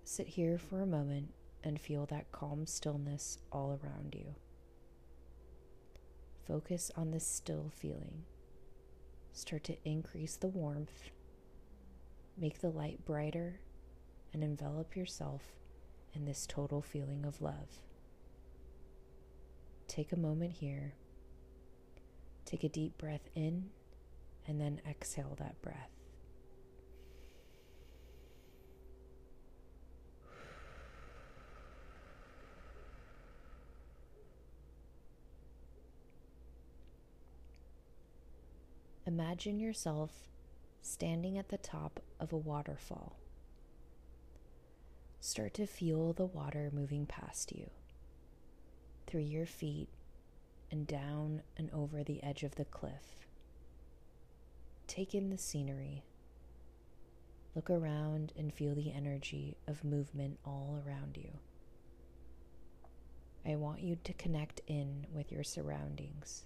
Sit 0.04 0.28
here 0.28 0.58
for 0.58 0.80
a 0.80 0.86
moment 0.86 1.34
and 1.62 1.80
feel 1.80 2.06
that 2.06 2.32
calm 2.32 2.66
stillness 2.66 3.38
all 3.52 3.78
around 3.82 4.14
you. 4.14 4.34
Focus 6.46 6.90
on 6.96 7.10
this 7.10 7.26
still 7.26 7.70
feeling. 7.76 8.24
Start 9.38 9.62
to 9.64 9.76
increase 9.84 10.34
the 10.34 10.48
warmth, 10.48 11.10
make 12.36 12.60
the 12.60 12.70
light 12.70 13.04
brighter, 13.04 13.60
and 14.32 14.42
envelop 14.42 14.96
yourself 14.96 15.42
in 16.12 16.24
this 16.24 16.44
total 16.44 16.82
feeling 16.82 17.24
of 17.24 17.40
love. 17.40 17.78
Take 19.86 20.10
a 20.10 20.18
moment 20.18 20.54
here. 20.54 20.94
Take 22.46 22.64
a 22.64 22.68
deep 22.68 22.98
breath 22.98 23.30
in 23.36 23.70
and 24.48 24.60
then 24.60 24.80
exhale 24.84 25.36
that 25.38 25.62
breath. 25.62 25.97
Imagine 39.18 39.58
yourself 39.58 40.28
standing 40.80 41.38
at 41.38 41.48
the 41.48 41.58
top 41.58 41.98
of 42.20 42.32
a 42.32 42.36
waterfall. 42.36 43.18
Start 45.18 45.54
to 45.54 45.66
feel 45.66 46.12
the 46.12 46.24
water 46.24 46.70
moving 46.72 47.04
past 47.04 47.50
you, 47.50 47.68
through 49.08 49.22
your 49.22 49.44
feet, 49.44 49.88
and 50.70 50.86
down 50.86 51.42
and 51.56 51.68
over 51.72 52.04
the 52.04 52.22
edge 52.22 52.44
of 52.44 52.54
the 52.54 52.64
cliff. 52.64 53.26
Take 54.86 55.16
in 55.16 55.30
the 55.30 55.36
scenery. 55.38 56.04
Look 57.56 57.70
around 57.70 58.32
and 58.38 58.54
feel 58.54 58.76
the 58.76 58.92
energy 58.92 59.56
of 59.66 59.82
movement 59.82 60.38
all 60.44 60.80
around 60.86 61.16
you. 61.16 61.30
I 63.44 63.56
want 63.56 63.80
you 63.80 63.98
to 64.04 64.12
connect 64.12 64.60
in 64.68 65.08
with 65.12 65.32
your 65.32 65.42
surroundings 65.42 66.44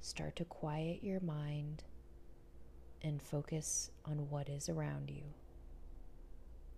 start 0.00 0.36
to 0.36 0.44
quiet 0.44 1.02
your 1.02 1.20
mind 1.20 1.84
and 3.02 3.22
focus 3.22 3.90
on 4.04 4.30
what 4.30 4.48
is 4.48 4.68
around 4.68 5.10
you. 5.10 5.22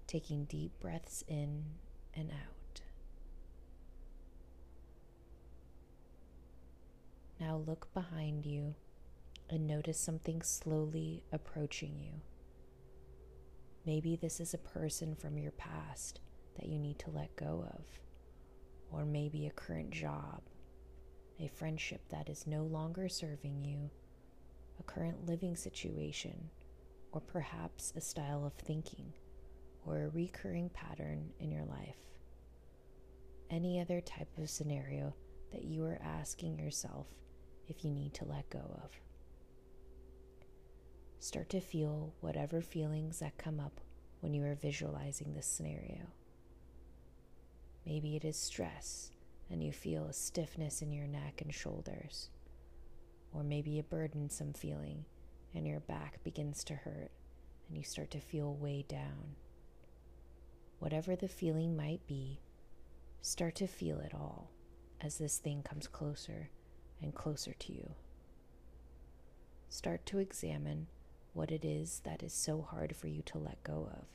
Taking 0.06 0.44
deep 0.44 0.72
breaths 0.80 1.24
in 1.28 1.64
and 2.14 2.30
out. 2.30 2.82
Now 7.40 7.62
look 7.66 7.92
behind 7.94 8.44
you 8.44 8.74
and 9.48 9.66
notice 9.66 9.98
something 9.98 10.42
slowly 10.42 11.24
approaching 11.32 11.98
you. 11.98 12.20
Maybe 13.86 14.14
this 14.16 14.40
is 14.40 14.52
a 14.52 14.58
person 14.58 15.14
from 15.14 15.38
your 15.38 15.52
past 15.52 16.20
that 16.58 16.68
you 16.68 16.78
need 16.78 16.98
to 16.98 17.10
let 17.10 17.34
go 17.36 17.66
of, 17.74 17.84
or 18.92 19.06
maybe 19.06 19.46
a 19.46 19.50
current 19.50 19.90
job 19.90 20.42
a 21.40 21.48
friendship 21.48 22.02
that 22.10 22.28
is 22.28 22.46
no 22.46 22.64
longer 22.64 23.08
serving 23.08 23.64
you, 23.64 23.90
a 24.78 24.82
current 24.82 25.26
living 25.26 25.56
situation, 25.56 26.50
or 27.12 27.20
perhaps 27.20 27.92
a 27.96 28.00
style 28.00 28.44
of 28.44 28.52
thinking, 28.54 29.12
or 29.86 30.02
a 30.02 30.08
recurring 30.10 30.68
pattern 30.70 31.30
in 31.38 31.50
your 31.50 31.64
life. 31.64 31.96
Any 33.50 33.80
other 33.80 34.00
type 34.00 34.28
of 34.38 34.50
scenario 34.50 35.14
that 35.52 35.64
you 35.64 35.84
are 35.84 36.00
asking 36.02 36.58
yourself 36.58 37.06
if 37.68 37.84
you 37.84 37.90
need 37.90 38.14
to 38.14 38.24
let 38.24 38.50
go 38.50 38.78
of. 38.84 38.90
Start 41.18 41.48
to 41.50 41.60
feel 41.60 42.12
whatever 42.20 42.60
feelings 42.60 43.18
that 43.20 43.38
come 43.38 43.60
up 43.60 43.80
when 44.20 44.34
you 44.34 44.44
are 44.44 44.54
visualizing 44.54 45.34
this 45.34 45.46
scenario. 45.46 46.06
Maybe 47.86 48.14
it 48.14 48.24
is 48.24 48.36
stress 48.36 49.10
and 49.50 49.62
you 49.62 49.72
feel 49.72 50.04
a 50.06 50.12
stiffness 50.12 50.82
in 50.82 50.92
your 50.92 51.06
neck 51.06 51.40
and 51.42 51.54
shoulders, 51.54 52.30
or 53.32 53.42
maybe 53.42 53.78
a 53.78 53.82
burdensome 53.82 54.52
feeling 54.52 55.04
and 55.54 55.66
your 55.66 55.80
back 55.80 56.22
begins 56.22 56.62
to 56.64 56.74
hurt 56.74 57.10
and 57.68 57.76
you 57.76 57.84
start 57.84 58.10
to 58.10 58.20
feel 58.20 58.54
weighed 58.54 58.88
down. 58.88 59.36
Whatever 60.78 61.16
the 61.16 61.28
feeling 61.28 61.76
might 61.76 62.06
be, 62.06 62.40
start 63.20 63.54
to 63.56 63.66
feel 63.66 63.98
it 64.00 64.12
all 64.14 64.50
as 65.00 65.18
this 65.18 65.38
thing 65.38 65.62
comes 65.62 65.86
closer 65.86 66.50
and 67.02 67.14
closer 67.14 67.52
to 67.52 67.72
you. 67.72 67.94
Start 69.68 70.04
to 70.06 70.18
examine 70.18 70.88
what 71.32 71.50
it 71.50 71.64
is 71.64 72.00
that 72.04 72.22
is 72.22 72.32
so 72.32 72.60
hard 72.60 72.96
for 72.96 73.06
you 73.06 73.22
to 73.22 73.38
let 73.38 73.62
go 73.62 73.88
of. 73.92 74.06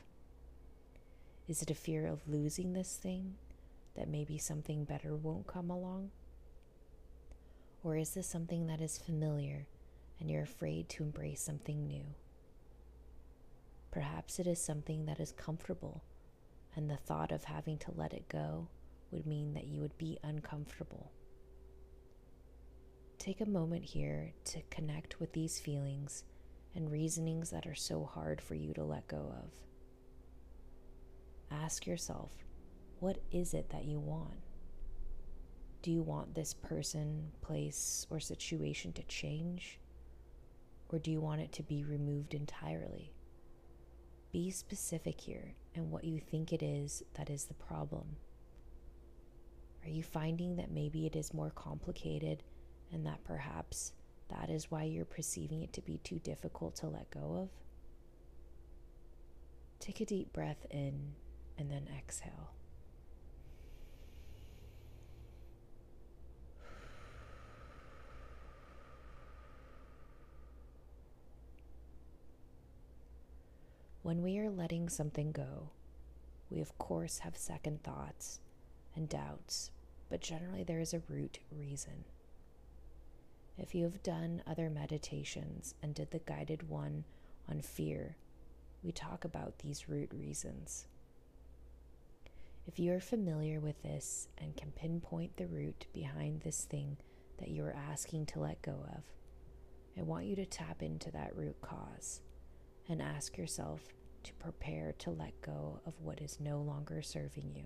Is 1.48 1.62
it 1.62 1.72
a 1.72 1.76
fear 1.76 2.08
of 2.08 2.28
losing 2.28 2.74
this 2.74 2.98
thing 2.98 3.36
that 3.96 4.10
maybe 4.10 4.38
something 4.38 4.84
better 4.84 5.16
won't 5.16 5.48
come 5.48 5.70
along? 5.70 6.12
Or 7.84 7.96
is 7.96 8.14
this 8.14 8.28
something 8.28 8.68
that 8.68 8.82
is 8.82 8.98
familiar 8.98 9.68
and 10.20 10.30
you're 10.30 10.44
afraid 10.44 10.90
to 10.90 11.04
embrace 11.04 11.42
something 11.42 11.86
new? 11.86 12.06
Perhaps 13.92 14.40
it 14.40 14.48
is 14.48 14.60
something 14.60 15.06
that 15.06 15.20
is 15.20 15.32
comfortable, 15.32 16.04
and 16.76 16.90
the 16.90 16.98
thought 16.98 17.32
of 17.32 17.46
having 17.46 17.78
to 17.78 17.94
let 17.96 18.14
it 18.14 18.28
go 18.28 18.68
would 19.12 19.26
mean 19.26 19.54
that 19.54 19.68
you 19.68 19.82
would 19.82 19.98
be 19.98 20.18
uncomfortable. 20.24 21.12
Take 23.18 23.40
a 23.40 23.50
moment 23.50 23.86
here 23.86 24.34
to 24.46 24.62
connect 24.70 25.20
with 25.20 25.32
these 25.32 25.60
feelings 25.60 26.26
and 26.76 26.92
reasonings 26.92 27.52
that 27.52 27.66
are 27.66 27.76
so 27.76 28.04
hard 28.04 28.42
for 28.42 28.56
you 28.56 28.74
to 28.74 28.84
let 28.84 29.08
go 29.08 29.34
of. 29.42 29.52
Ask 31.50 31.88
yourself, 31.88 32.45
what 33.00 33.18
is 33.32 33.54
it 33.54 33.70
that 33.70 33.86
you 33.86 34.00
want? 34.00 34.40
Do 35.82 35.92
you 35.92 36.02
want 36.02 36.34
this 36.34 36.54
person, 36.54 37.32
place, 37.42 38.08
or 38.10 38.20
situation 38.20 38.92
to 38.94 39.04
change? 39.04 39.80
Or 40.90 41.00
do 41.00 41.12
you 41.12 41.22
want 41.22 41.42
it 41.42 41.52
to 41.54 41.64
be 41.64 41.84
removed 41.84 42.34
entirely? 42.34 43.12
Be 44.32 44.50
specific 44.50 45.22
here 45.22 45.54
and 45.76 45.92
what 45.92 46.04
you 46.04 46.20
think 46.20 46.52
it 46.54 46.64
is 46.64 47.04
that 47.16 47.30
is 47.30 47.46
the 47.46 47.54
problem. 47.54 48.16
Are 49.84 49.90
you 49.90 50.04
finding 50.04 50.56
that 50.56 50.72
maybe 50.72 51.06
it 51.06 51.16
is 51.16 51.34
more 51.34 51.52
complicated 51.52 52.42
and 52.92 53.06
that 53.06 53.24
perhaps 53.24 53.94
that 54.30 54.50
is 54.50 54.72
why 54.72 54.84
you're 54.84 55.06
perceiving 55.06 55.62
it 55.62 55.74
to 55.74 55.82
be 55.82 56.00
too 56.00 56.20
difficult 56.20 56.76
to 56.78 56.88
let 56.88 57.12
go 57.12 57.38
of? 57.44 57.50
Take 59.80 60.02
a 60.02 60.06
deep 60.06 60.34
breath 60.34 60.66
in 60.72 61.14
and 61.58 61.70
then 61.70 61.88
exhale. 61.96 62.52
When 74.06 74.22
we 74.22 74.38
are 74.38 74.52
letting 74.52 74.88
something 74.88 75.32
go, 75.32 75.72
we 76.52 76.62
of 76.62 76.78
course 76.78 77.18
have 77.18 77.36
second 77.36 77.82
thoughts 77.82 78.40
and 78.96 79.10
doubts, 79.10 79.72
but 80.12 80.22
generally 80.22 80.64
there 80.64 80.80
is 80.80 80.94
a 80.94 81.02
root 81.10 81.40
reason. 81.52 82.04
If 83.58 83.74
you 83.74 83.84
have 83.86 84.04
done 84.04 84.44
other 84.46 84.70
meditations 84.70 85.74
and 85.82 85.96
did 85.96 86.12
the 86.12 86.20
guided 86.20 86.70
one 86.70 87.06
on 87.50 87.62
fear, 87.62 88.16
we 88.84 88.92
talk 88.92 89.26
about 89.26 89.58
these 89.58 89.90
root 89.90 90.12
reasons. 90.14 90.86
If 92.68 92.78
you 92.78 92.94
are 92.94 93.00
familiar 93.00 93.60
with 93.60 93.82
this 93.82 94.28
and 94.38 94.56
can 94.56 94.72
pinpoint 94.74 95.36
the 95.36 95.48
root 95.48 95.88
behind 95.94 96.42
this 96.42 96.66
thing 96.66 96.98
that 97.40 97.50
you 97.50 97.66
are 97.66 97.76
asking 97.90 98.28
to 98.28 98.40
let 98.40 98.62
go 98.62 98.86
of, 98.96 99.02
I 99.98 100.04
want 100.04 100.28
you 100.28 100.36
to 100.36 100.46
tap 100.46 100.84
into 100.84 101.10
that 101.10 101.36
root 101.36 101.60
cause 101.60 102.22
and 102.88 103.02
ask 103.02 103.38
yourself 103.38 103.82
to 104.24 104.34
prepare 104.34 104.94
to 105.00 105.12
let 105.12 105.40
go 105.42 105.80
of 105.86 106.00
what 106.02 106.22
is 106.22 106.40
no 106.40 106.62
longer 106.62 107.02
serving 107.02 107.52
you. 107.56 107.66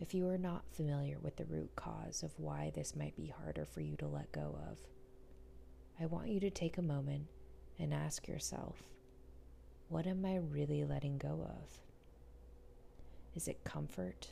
If 0.00 0.14
you 0.14 0.28
are 0.28 0.38
not 0.38 0.62
familiar 0.72 1.18
with 1.18 1.36
the 1.36 1.44
root 1.44 1.74
cause 1.74 2.22
of 2.22 2.38
why 2.38 2.70
this 2.74 2.94
might 2.94 3.16
be 3.16 3.26
harder 3.26 3.64
for 3.64 3.80
you 3.80 3.96
to 3.96 4.06
let 4.06 4.30
go 4.30 4.56
of, 4.70 4.78
I 6.00 6.06
want 6.06 6.28
you 6.28 6.38
to 6.40 6.50
take 6.50 6.78
a 6.78 6.82
moment 6.82 7.26
and 7.78 7.92
ask 7.92 8.28
yourself, 8.28 8.82
what 9.88 10.06
am 10.06 10.24
I 10.24 10.36
really 10.36 10.84
letting 10.84 11.18
go 11.18 11.48
of? 11.48 11.80
Is 13.34 13.48
it 13.48 13.64
comfort? 13.64 14.28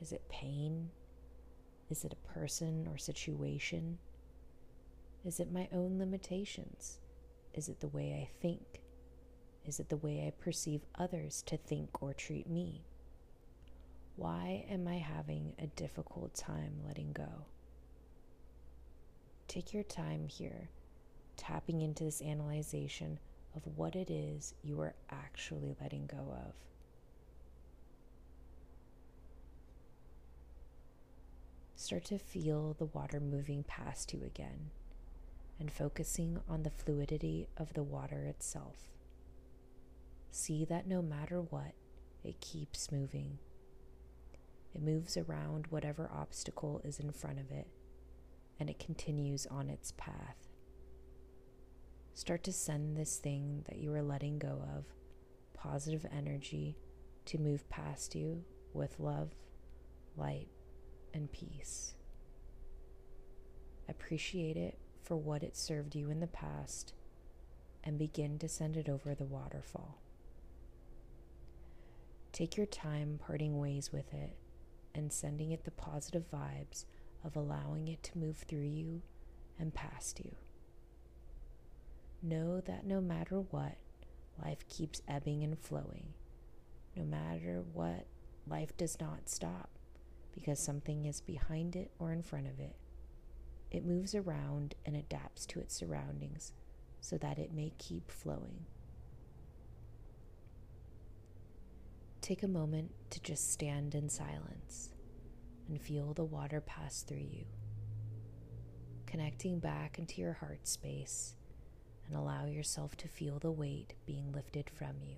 Is 0.00 0.12
it 0.12 0.28
pain? 0.28 0.90
Is 1.90 2.04
it 2.04 2.12
a 2.12 2.32
person 2.32 2.86
or 2.88 2.98
situation? 2.98 3.98
Is 5.24 5.40
it 5.40 5.52
my 5.52 5.68
own 5.72 5.98
limitations? 5.98 6.98
Is 7.54 7.68
it 7.68 7.78
the 7.78 7.88
way 7.88 8.12
I 8.20 8.28
think? 8.42 8.82
Is 9.64 9.78
it 9.78 9.88
the 9.88 9.96
way 9.96 10.26
I 10.26 10.32
perceive 10.42 10.80
others 10.96 11.42
to 11.46 11.56
think 11.56 12.02
or 12.02 12.12
treat 12.12 12.50
me? 12.50 12.84
Why 14.16 14.64
am 14.68 14.88
I 14.88 14.96
having 14.98 15.54
a 15.58 15.68
difficult 15.68 16.34
time 16.34 16.80
letting 16.84 17.12
go? 17.12 17.46
Take 19.46 19.72
your 19.72 19.84
time 19.84 20.26
here, 20.26 20.68
tapping 21.36 21.80
into 21.80 22.02
this 22.02 22.20
analyzation 22.20 23.20
of 23.54 23.62
what 23.76 23.94
it 23.94 24.10
is 24.10 24.54
you 24.64 24.80
are 24.80 24.94
actually 25.10 25.76
letting 25.80 26.06
go 26.06 26.36
of. 26.46 26.54
Start 31.76 32.04
to 32.06 32.18
feel 32.18 32.74
the 32.78 32.86
water 32.86 33.20
moving 33.20 33.62
past 33.62 34.12
you 34.12 34.22
again 34.24 34.70
and 35.58 35.72
focusing 35.72 36.40
on 36.48 36.62
the 36.62 36.70
fluidity 36.70 37.48
of 37.56 37.74
the 37.74 37.82
water 37.82 38.24
itself. 38.24 38.90
See 40.30 40.64
that 40.64 40.86
no 40.86 41.00
matter 41.00 41.40
what, 41.40 41.74
it 42.24 42.40
keeps 42.40 42.90
moving. 42.90 43.38
It 44.74 44.82
moves 44.82 45.16
around 45.16 45.68
whatever 45.68 46.10
obstacle 46.12 46.80
is 46.84 46.98
in 46.98 47.12
front 47.12 47.38
of 47.38 47.50
it, 47.50 47.68
and 48.58 48.68
it 48.68 48.78
continues 48.78 49.46
on 49.46 49.70
its 49.70 49.92
path. 49.96 50.48
Start 52.14 52.42
to 52.44 52.52
send 52.52 52.96
this 52.96 53.18
thing 53.18 53.64
that 53.68 53.78
you 53.78 53.92
are 53.94 54.02
letting 54.02 54.38
go 54.38 54.62
of 54.76 54.84
positive 55.52 56.06
energy 56.16 56.76
to 57.26 57.38
move 57.38 57.68
past 57.68 58.14
you 58.14 58.44
with 58.72 58.98
love, 58.98 59.30
light, 60.16 60.48
and 61.12 61.30
peace. 61.32 61.94
Appreciate 63.88 64.56
it 64.56 64.78
for 65.04 65.16
what 65.16 65.42
it 65.42 65.56
served 65.56 65.94
you 65.94 66.10
in 66.10 66.20
the 66.20 66.26
past 66.26 66.94
and 67.84 67.98
begin 67.98 68.38
to 68.38 68.48
send 68.48 68.76
it 68.76 68.88
over 68.88 69.14
the 69.14 69.24
waterfall. 69.24 69.98
Take 72.32 72.56
your 72.56 72.66
time 72.66 73.20
parting 73.24 73.58
ways 73.58 73.92
with 73.92 74.12
it 74.12 74.36
and 74.94 75.12
sending 75.12 75.52
it 75.52 75.64
the 75.64 75.70
positive 75.70 76.24
vibes 76.32 76.86
of 77.22 77.36
allowing 77.36 77.86
it 77.88 78.02
to 78.04 78.18
move 78.18 78.38
through 78.38 78.66
you 78.66 79.02
and 79.58 79.74
past 79.74 80.20
you. 80.24 80.34
Know 82.22 82.60
that 82.62 82.86
no 82.86 83.00
matter 83.00 83.40
what, 83.40 83.76
life 84.42 84.66
keeps 84.68 85.02
ebbing 85.06 85.44
and 85.44 85.58
flowing. 85.58 86.14
No 86.96 87.04
matter 87.04 87.62
what, 87.72 88.06
life 88.48 88.76
does 88.76 88.98
not 88.98 89.28
stop 89.28 89.68
because 90.34 90.58
something 90.58 91.04
is 91.04 91.20
behind 91.20 91.76
it 91.76 91.90
or 91.98 92.12
in 92.12 92.22
front 92.22 92.46
of 92.46 92.58
it. 92.58 92.74
It 93.74 93.84
moves 93.84 94.14
around 94.14 94.76
and 94.86 94.94
adapts 94.94 95.44
to 95.46 95.58
its 95.58 95.74
surroundings 95.74 96.52
so 97.00 97.18
that 97.18 97.40
it 97.40 97.52
may 97.52 97.72
keep 97.76 98.08
flowing. 98.08 98.66
Take 102.20 102.44
a 102.44 102.48
moment 102.48 102.92
to 103.10 103.20
just 103.20 103.52
stand 103.52 103.96
in 103.96 104.08
silence 104.08 104.90
and 105.66 105.82
feel 105.82 106.14
the 106.14 106.22
water 106.22 106.60
pass 106.60 107.02
through 107.02 107.26
you, 107.32 107.46
connecting 109.06 109.58
back 109.58 109.98
into 109.98 110.20
your 110.20 110.34
heart 110.34 110.68
space 110.68 111.34
and 112.06 112.16
allow 112.16 112.46
yourself 112.46 112.96
to 112.98 113.08
feel 113.08 113.40
the 113.40 113.50
weight 113.50 113.94
being 114.06 114.30
lifted 114.30 114.70
from 114.70 115.02
you 115.02 115.16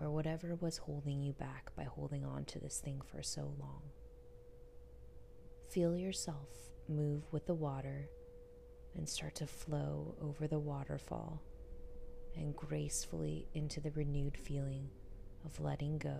or 0.00 0.08
whatever 0.08 0.54
was 0.54 0.76
holding 0.76 1.20
you 1.20 1.32
back 1.32 1.74
by 1.74 1.82
holding 1.82 2.24
on 2.24 2.44
to 2.44 2.60
this 2.60 2.78
thing 2.78 3.00
for 3.04 3.24
so 3.24 3.52
long. 3.58 3.82
Feel 5.68 5.96
yourself 5.96 6.73
move 6.88 7.22
with 7.32 7.46
the 7.46 7.54
water 7.54 8.08
and 8.94 9.08
start 9.08 9.34
to 9.36 9.46
flow 9.46 10.14
over 10.20 10.46
the 10.46 10.58
waterfall 10.58 11.42
and 12.36 12.54
gracefully 12.56 13.46
into 13.54 13.80
the 13.80 13.90
renewed 13.92 14.36
feeling 14.36 14.88
of 15.44 15.60
letting 15.60 15.98
go 15.98 16.18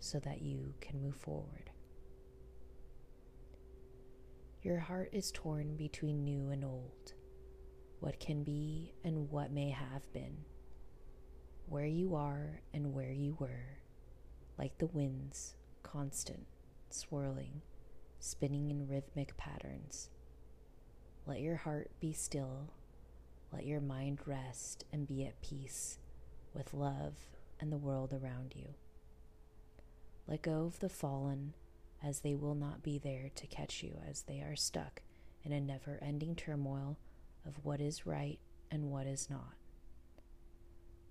so 0.00 0.18
that 0.20 0.42
you 0.42 0.74
can 0.80 1.02
move 1.02 1.16
forward. 1.16 1.70
Your 4.62 4.78
heart 4.78 5.10
is 5.12 5.30
torn 5.32 5.76
between 5.76 6.24
new 6.24 6.50
and 6.50 6.64
old, 6.64 7.14
what 8.00 8.20
can 8.20 8.42
be 8.42 8.92
and 9.04 9.30
what 9.30 9.52
may 9.52 9.70
have 9.70 10.12
been, 10.12 10.36
where 11.66 11.86
you 11.86 12.14
are 12.14 12.60
and 12.74 12.92
where 12.92 13.12
you 13.12 13.36
were, 13.38 13.78
like 14.58 14.78
the 14.78 14.86
winds, 14.86 15.54
constant, 15.82 16.46
swirling, 16.90 17.62
spinning 18.20 18.70
in 18.70 18.88
rhythmic 18.88 19.36
patterns. 19.36 20.10
Let 21.26 21.40
your 21.40 21.56
heart 21.56 21.90
be 22.00 22.12
still, 22.12 22.70
let 23.52 23.66
your 23.66 23.80
mind 23.80 24.20
rest 24.26 24.84
and 24.92 25.06
be 25.06 25.24
at 25.24 25.40
peace 25.40 25.98
with 26.54 26.74
love 26.74 27.14
and 27.60 27.72
the 27.72 27.78
world 27.78 28.12
around 28.12 28.54
you. 28.56 28.74
Let 30.26 30.42
go 30.42 30.64
of 30.66 30.80
the 30.80 30.88
fallen, 30.88 31.54
as 32.02 32.20
they 32.20 32.34
will 32.34 32.54
not 32.54 32.82
be 32.82 32.98
there 32.98 33.30
to 33.34 33.46
catch 33.46 33.82
you 33.82 33.98
as 34.08 34.22
they 34.22 34.40
are 34.40 34.56
stuck 34.56 35.02
in 35.42 35.52
a 35.52 35.60
never 35.60 35.98
ending 36.02 36.34
turmoil 36.36 36.98
of 37.46 37.64
what 37.64 37.80
is 37.80 38.06
right 38.06 38.38
and 38.70 38.90
what 38.90 39.06
is 39.06 39.30
not. 39.30 39.54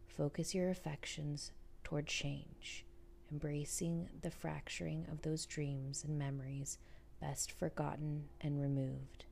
Focus 0.07 0.53
your 0.53 0.69
affections 0.69 1.51
toward 1.83 2.07
change, 2.07 2.85
embracing 3.31 4.09
the 4.21 4.31
fracturing 4.31 5.05
of 5.11 5.21
those 5.21 5.45
dreams 5.45 6.03
and 6.03 6.17
memories 6.17 6.77
best 7.19 7.51
forgotten 7.51 8.25
and 8.41 8.61
removed. 8.61 9.25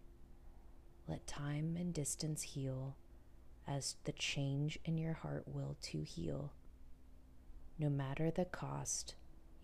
Let 1.07 1.27
time 1.27 1.75
and 1.79 1.93
distance 1.93 2.41
heal 2.41 2.95
as 3.67 3.95
the 4.03 4.11
change 4.11 4.79
in 4.85 4.97
your 4.97 5.13
heart 5.13 5.43
will 5.47 5.77
to 5.83 6.01
heal. 6.03 6.53
No 7.77 7.89
matter 7.89 8.31
the 8.31 8.45
cost, 8.45 9.15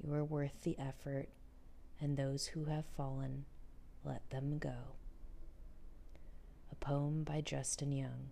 you 0.04 0.14
are 0.14 0.24
worth 0.24 0.64
the 0.64 0.78
effort, 0.80 1.30
and 2.00 2.18
those 2.18 2.48
who 2.48 2.66
have 2.66 2.86
fallen, 2.98 3.46
let 4.04 4.30
them 4.30 4.58
go. 4.58 4.96
A 6.72 6.76
poem 6.76 7.24
by 7.24 7.42
Justin 7.42 7.92
Young. 7.92 8.30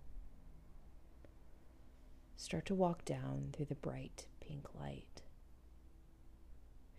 Start 2.36 2.66
to 2.66 2.74
walk 2.74 3.04
down 3.04 3.50
through 3.52 3.66
the 3.66 3.74
bright 3.74 4.26
pink 4.40 4.66
light, 4.78 5.22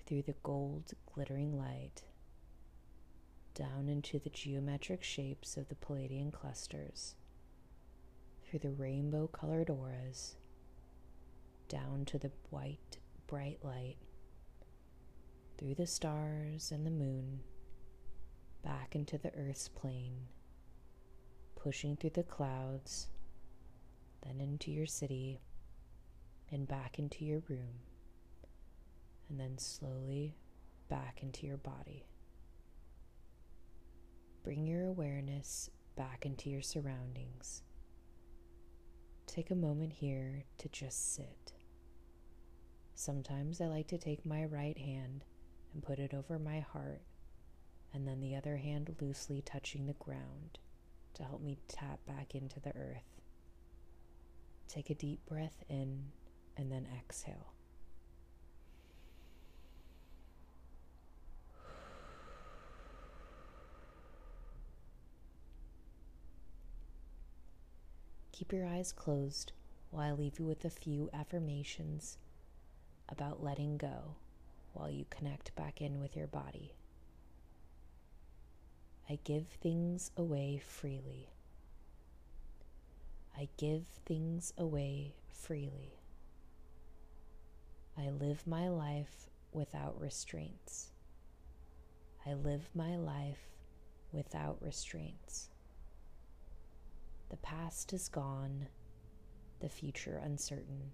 through 0.06 0.22
the 0.22 0.36
gold 0.44 0.94
glittering 1.14 1.58
light, 1.58 2.04
down 3.54 3.90
into 3.90 4.20
the 4.20 4.30
geometric 4.30 5.04
shapes 5.04 5.58
of 5.58 5.68
the 5.70 5.76
Pleiadian 5.76 6.32
clusters, 6.32 7.16
through 8.44 8.60
the 8.60 8.72
rainbow 8.72 9.28
colored 9.28 9.70
auras, 9.70 10.36
down 11.68 12.06
to 12.06 12.18
the 12.18 12.32
white, 12.50 12.98
bright 13.28 13.60
light, 13.64 13.98
through 15.58 15.76
the 15.76 15.88
stars 15.88 16.72
and 16.72 16.86
the 16.86 16.92
moon, 16.92 17.42
back 18.64 18.96
into 18.96 19.18
the 19.18 19.34
earth's 19.36 19.70
plane, 19.70 20.28
pushing 21.56 21.96
through 21.96 22.10
the 22.12 22.24
clouds, 22.24 23.08
then 24.24 24.40
into 24.40 24.72
your 24.72 24.86
city, 24.86 25.42
and 26.52 26.68
back 26.68 27.00
into 27.00 27.24
your 27.24 27.42
room, 27.48 27.80
and 29.30 29.40
then 29.40 29.58
slowly 29.58 30.36
back 30.90 31.20
into 31.24 31.48
your 31.48 31.58
body. 31.58 32.06
Bring 34.44 34.66
your 34.66 34.88
awareness 34.88 35.70
back 35.96 36.26
into 36.26 36.50
your 36.50 36.64
surroundings. 36.64 37.62
Take 39.28 39.52
a 39.52 39.56
moment 39.56 39.94
here 39.94 40.46
to 40.58 40.70
just 40.70 41.14
sit. 41.14 41.54
Sometimes 42.96 43.62
I 43.62 43.68
like 43.68 43.88
to 43.90 44.00
take 44.00 44.26
my 44.26 44.46
right 44.46 44.78
hand 44.78 45.26
and 45.74 45.84
put 45.84 46.00
it 46.00 46.14
over 46.16 46.40
my 46.40 46.60
heart, 46.60 47.04
and 47.94 48.08
then 48.08 48.20
the 48.20 48.36
other 48.36 48.58
hand 48.58 48.96
loosely 49.00 49.42
touching 49.42 49.86
the 49.86 49.94
ground 49.94 50.58
to 51.14 51.24
help 51.24 51.42
me 51.42 51.60
tap 51.68 52.00
back 52.08 52.34
into 52.34 52.60
the 52.60 52.76
earth. 52.76 53.22
Take 54.68 54.90
a 54.90 54.96
deep 54.96 55.24
breath 55.28 55.64
in 55.70 56.12
and 56.58 56.72
then 56.72 56.88
exhale. 56.98 57.54
Keep 68.42 68.54
your 68.54 68.66
eyes 68.66 68.92
closed 68.92 69.52
while 69.92 70.02
I 70.02 70.12
leave 70.14 70.40
you 70.40 70.46
with 70.46 70.66
a 70.66 70.70
few 70.72 71.12
affirmations 71.14 72.18
about 73.08 73.44
letting 73.44 73.78
go 73.78 74.16
while 74.74 74.90
you 74.90 75.06
connect 75.12 75.56
back 75.56 75.80
in 75.80 76.00
with 76.00 76.16
your 76.16 76.26
body. 76.26 76.74
I 79.08 79.20
give 79.24 79.46
things 79.46 80.10
away 80.18 80.58
freely. 80.58 81.30
I 83.38 83.48
give 83.58 83.84
things 84.08 84.54
away 84.58 85.14
freely. 85.30 86.00
I 87.96 88.10
live 88.10 88.48
my 88.48 88.70
life 88.70 89.30
without 89.52 90.02
restraints. 90.02 90.90
I 92.26 92.34
live 92.34 92.72
my 92.74 92.96
life 92.96 93.52
without 94.12 94.58
restraints. 94.62 95.51
The 97.32 97.38
past 97.38 97.94
is 97.94 98.10
gone, 98.10 98.68
the 99.62 99.70
future 99.70 100.20
uncertain. 100.22 100.92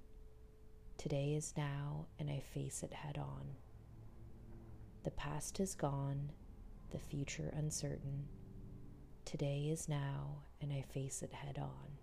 Today 1.00 1.34
is 1.34 1.56
now, 1.58 2.06
and 2.20 2.30
I 2.30 2.42
face 2.54 2.84
it 2.84 2.94
head 2.94 3.18
on. 3.18 3.56
The 5.04 5.10
past 5.10 5.60
is 5.60 5.74
gone, 5.74 6.30
the 6.92 7.00
future 7.00 7.52
uncertain. 7.58 8.28
Today 9.26 9.70
is 9.72 9.90
now, 9.90 10.44
and 10.62 10.72
I 10.72 10.84
face 10.84 11.24
it 11.24 11.34
head 11.34 11.58
on. 11.58 11.98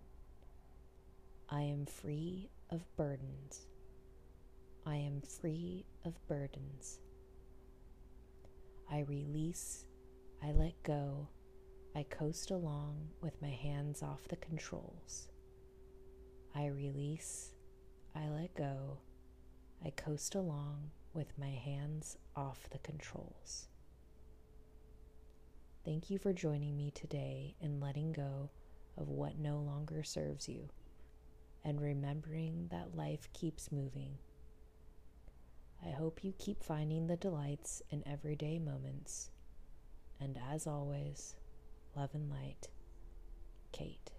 I 1.49 1.63
am 1.63 1.87
free 1.87 2.51
of 2.71 2.85
burdens. 2.97 3.69
I 4.85 4.97
am 4.97 5.21
free 5.21 5.87
of 6.05 6.15
burdens. 6.27 6.99
I 8.91 9.03
release, 9.03 9.85
I 10.43 10.51
let 10.51 10.83
go, 10.83 11.29
I 11.97 12.03
coast 12.03 12.51
along 12.51 13.11
with 13.21 13.41
my 13.41 13.51
hands 13.51 14.03
off 14.03 14.27
the 14.27 14.35
controls. 14.37 15.29
I 16.53 16.67
release, 16.67 17.53
I 18.17 18.29
let 18.31 18.53
go, 18.57 18.99
I 19.85 19.91
coast 19.91 20.35
along 20.35 20.91
with 21.13 21.39
my 21.39 21.51
hands 21.51 22.17
off 22.35 22.69
the 22.71 22.79
controls. 22.79 23.69
Thank 25.85 26.11
you 26.11 26.19
for 26.19 26.33
joining 26.33 26.77
me 26.77 26.91
today 26.91 27.55
in 27.61 27.79
letting 27.79 28.13
go 28.13 28.51
of 28.97 29.09
what 29.09 29.39
no 29.39 29.59
longer 29.59 30.03
serves 30.03 30.49
you 30.49 30.69
and 31.65 31.81
remembering 31.81 32.67
that 32.73 32.97
life 32.97 33.29
keeps 33.33 33.71
moving. 33.71 34.19
I 35.87 35.91
hope 35.91 36.25
you 36.25 36.35
keep 36.39 36.65
finding 36.65 37.07
the 37.07 37.17
delights 37.17 37.83
in 37.91 38.03
everyday 38.05 38.59
moments. 38.59 39.31
And 40.21 40.39
as 40.51 40.67
always, 40.67 41.37
love 41.97 42.11
and 42.15 42.31
light, 42.31 42.69
Kate. 43.73 44.14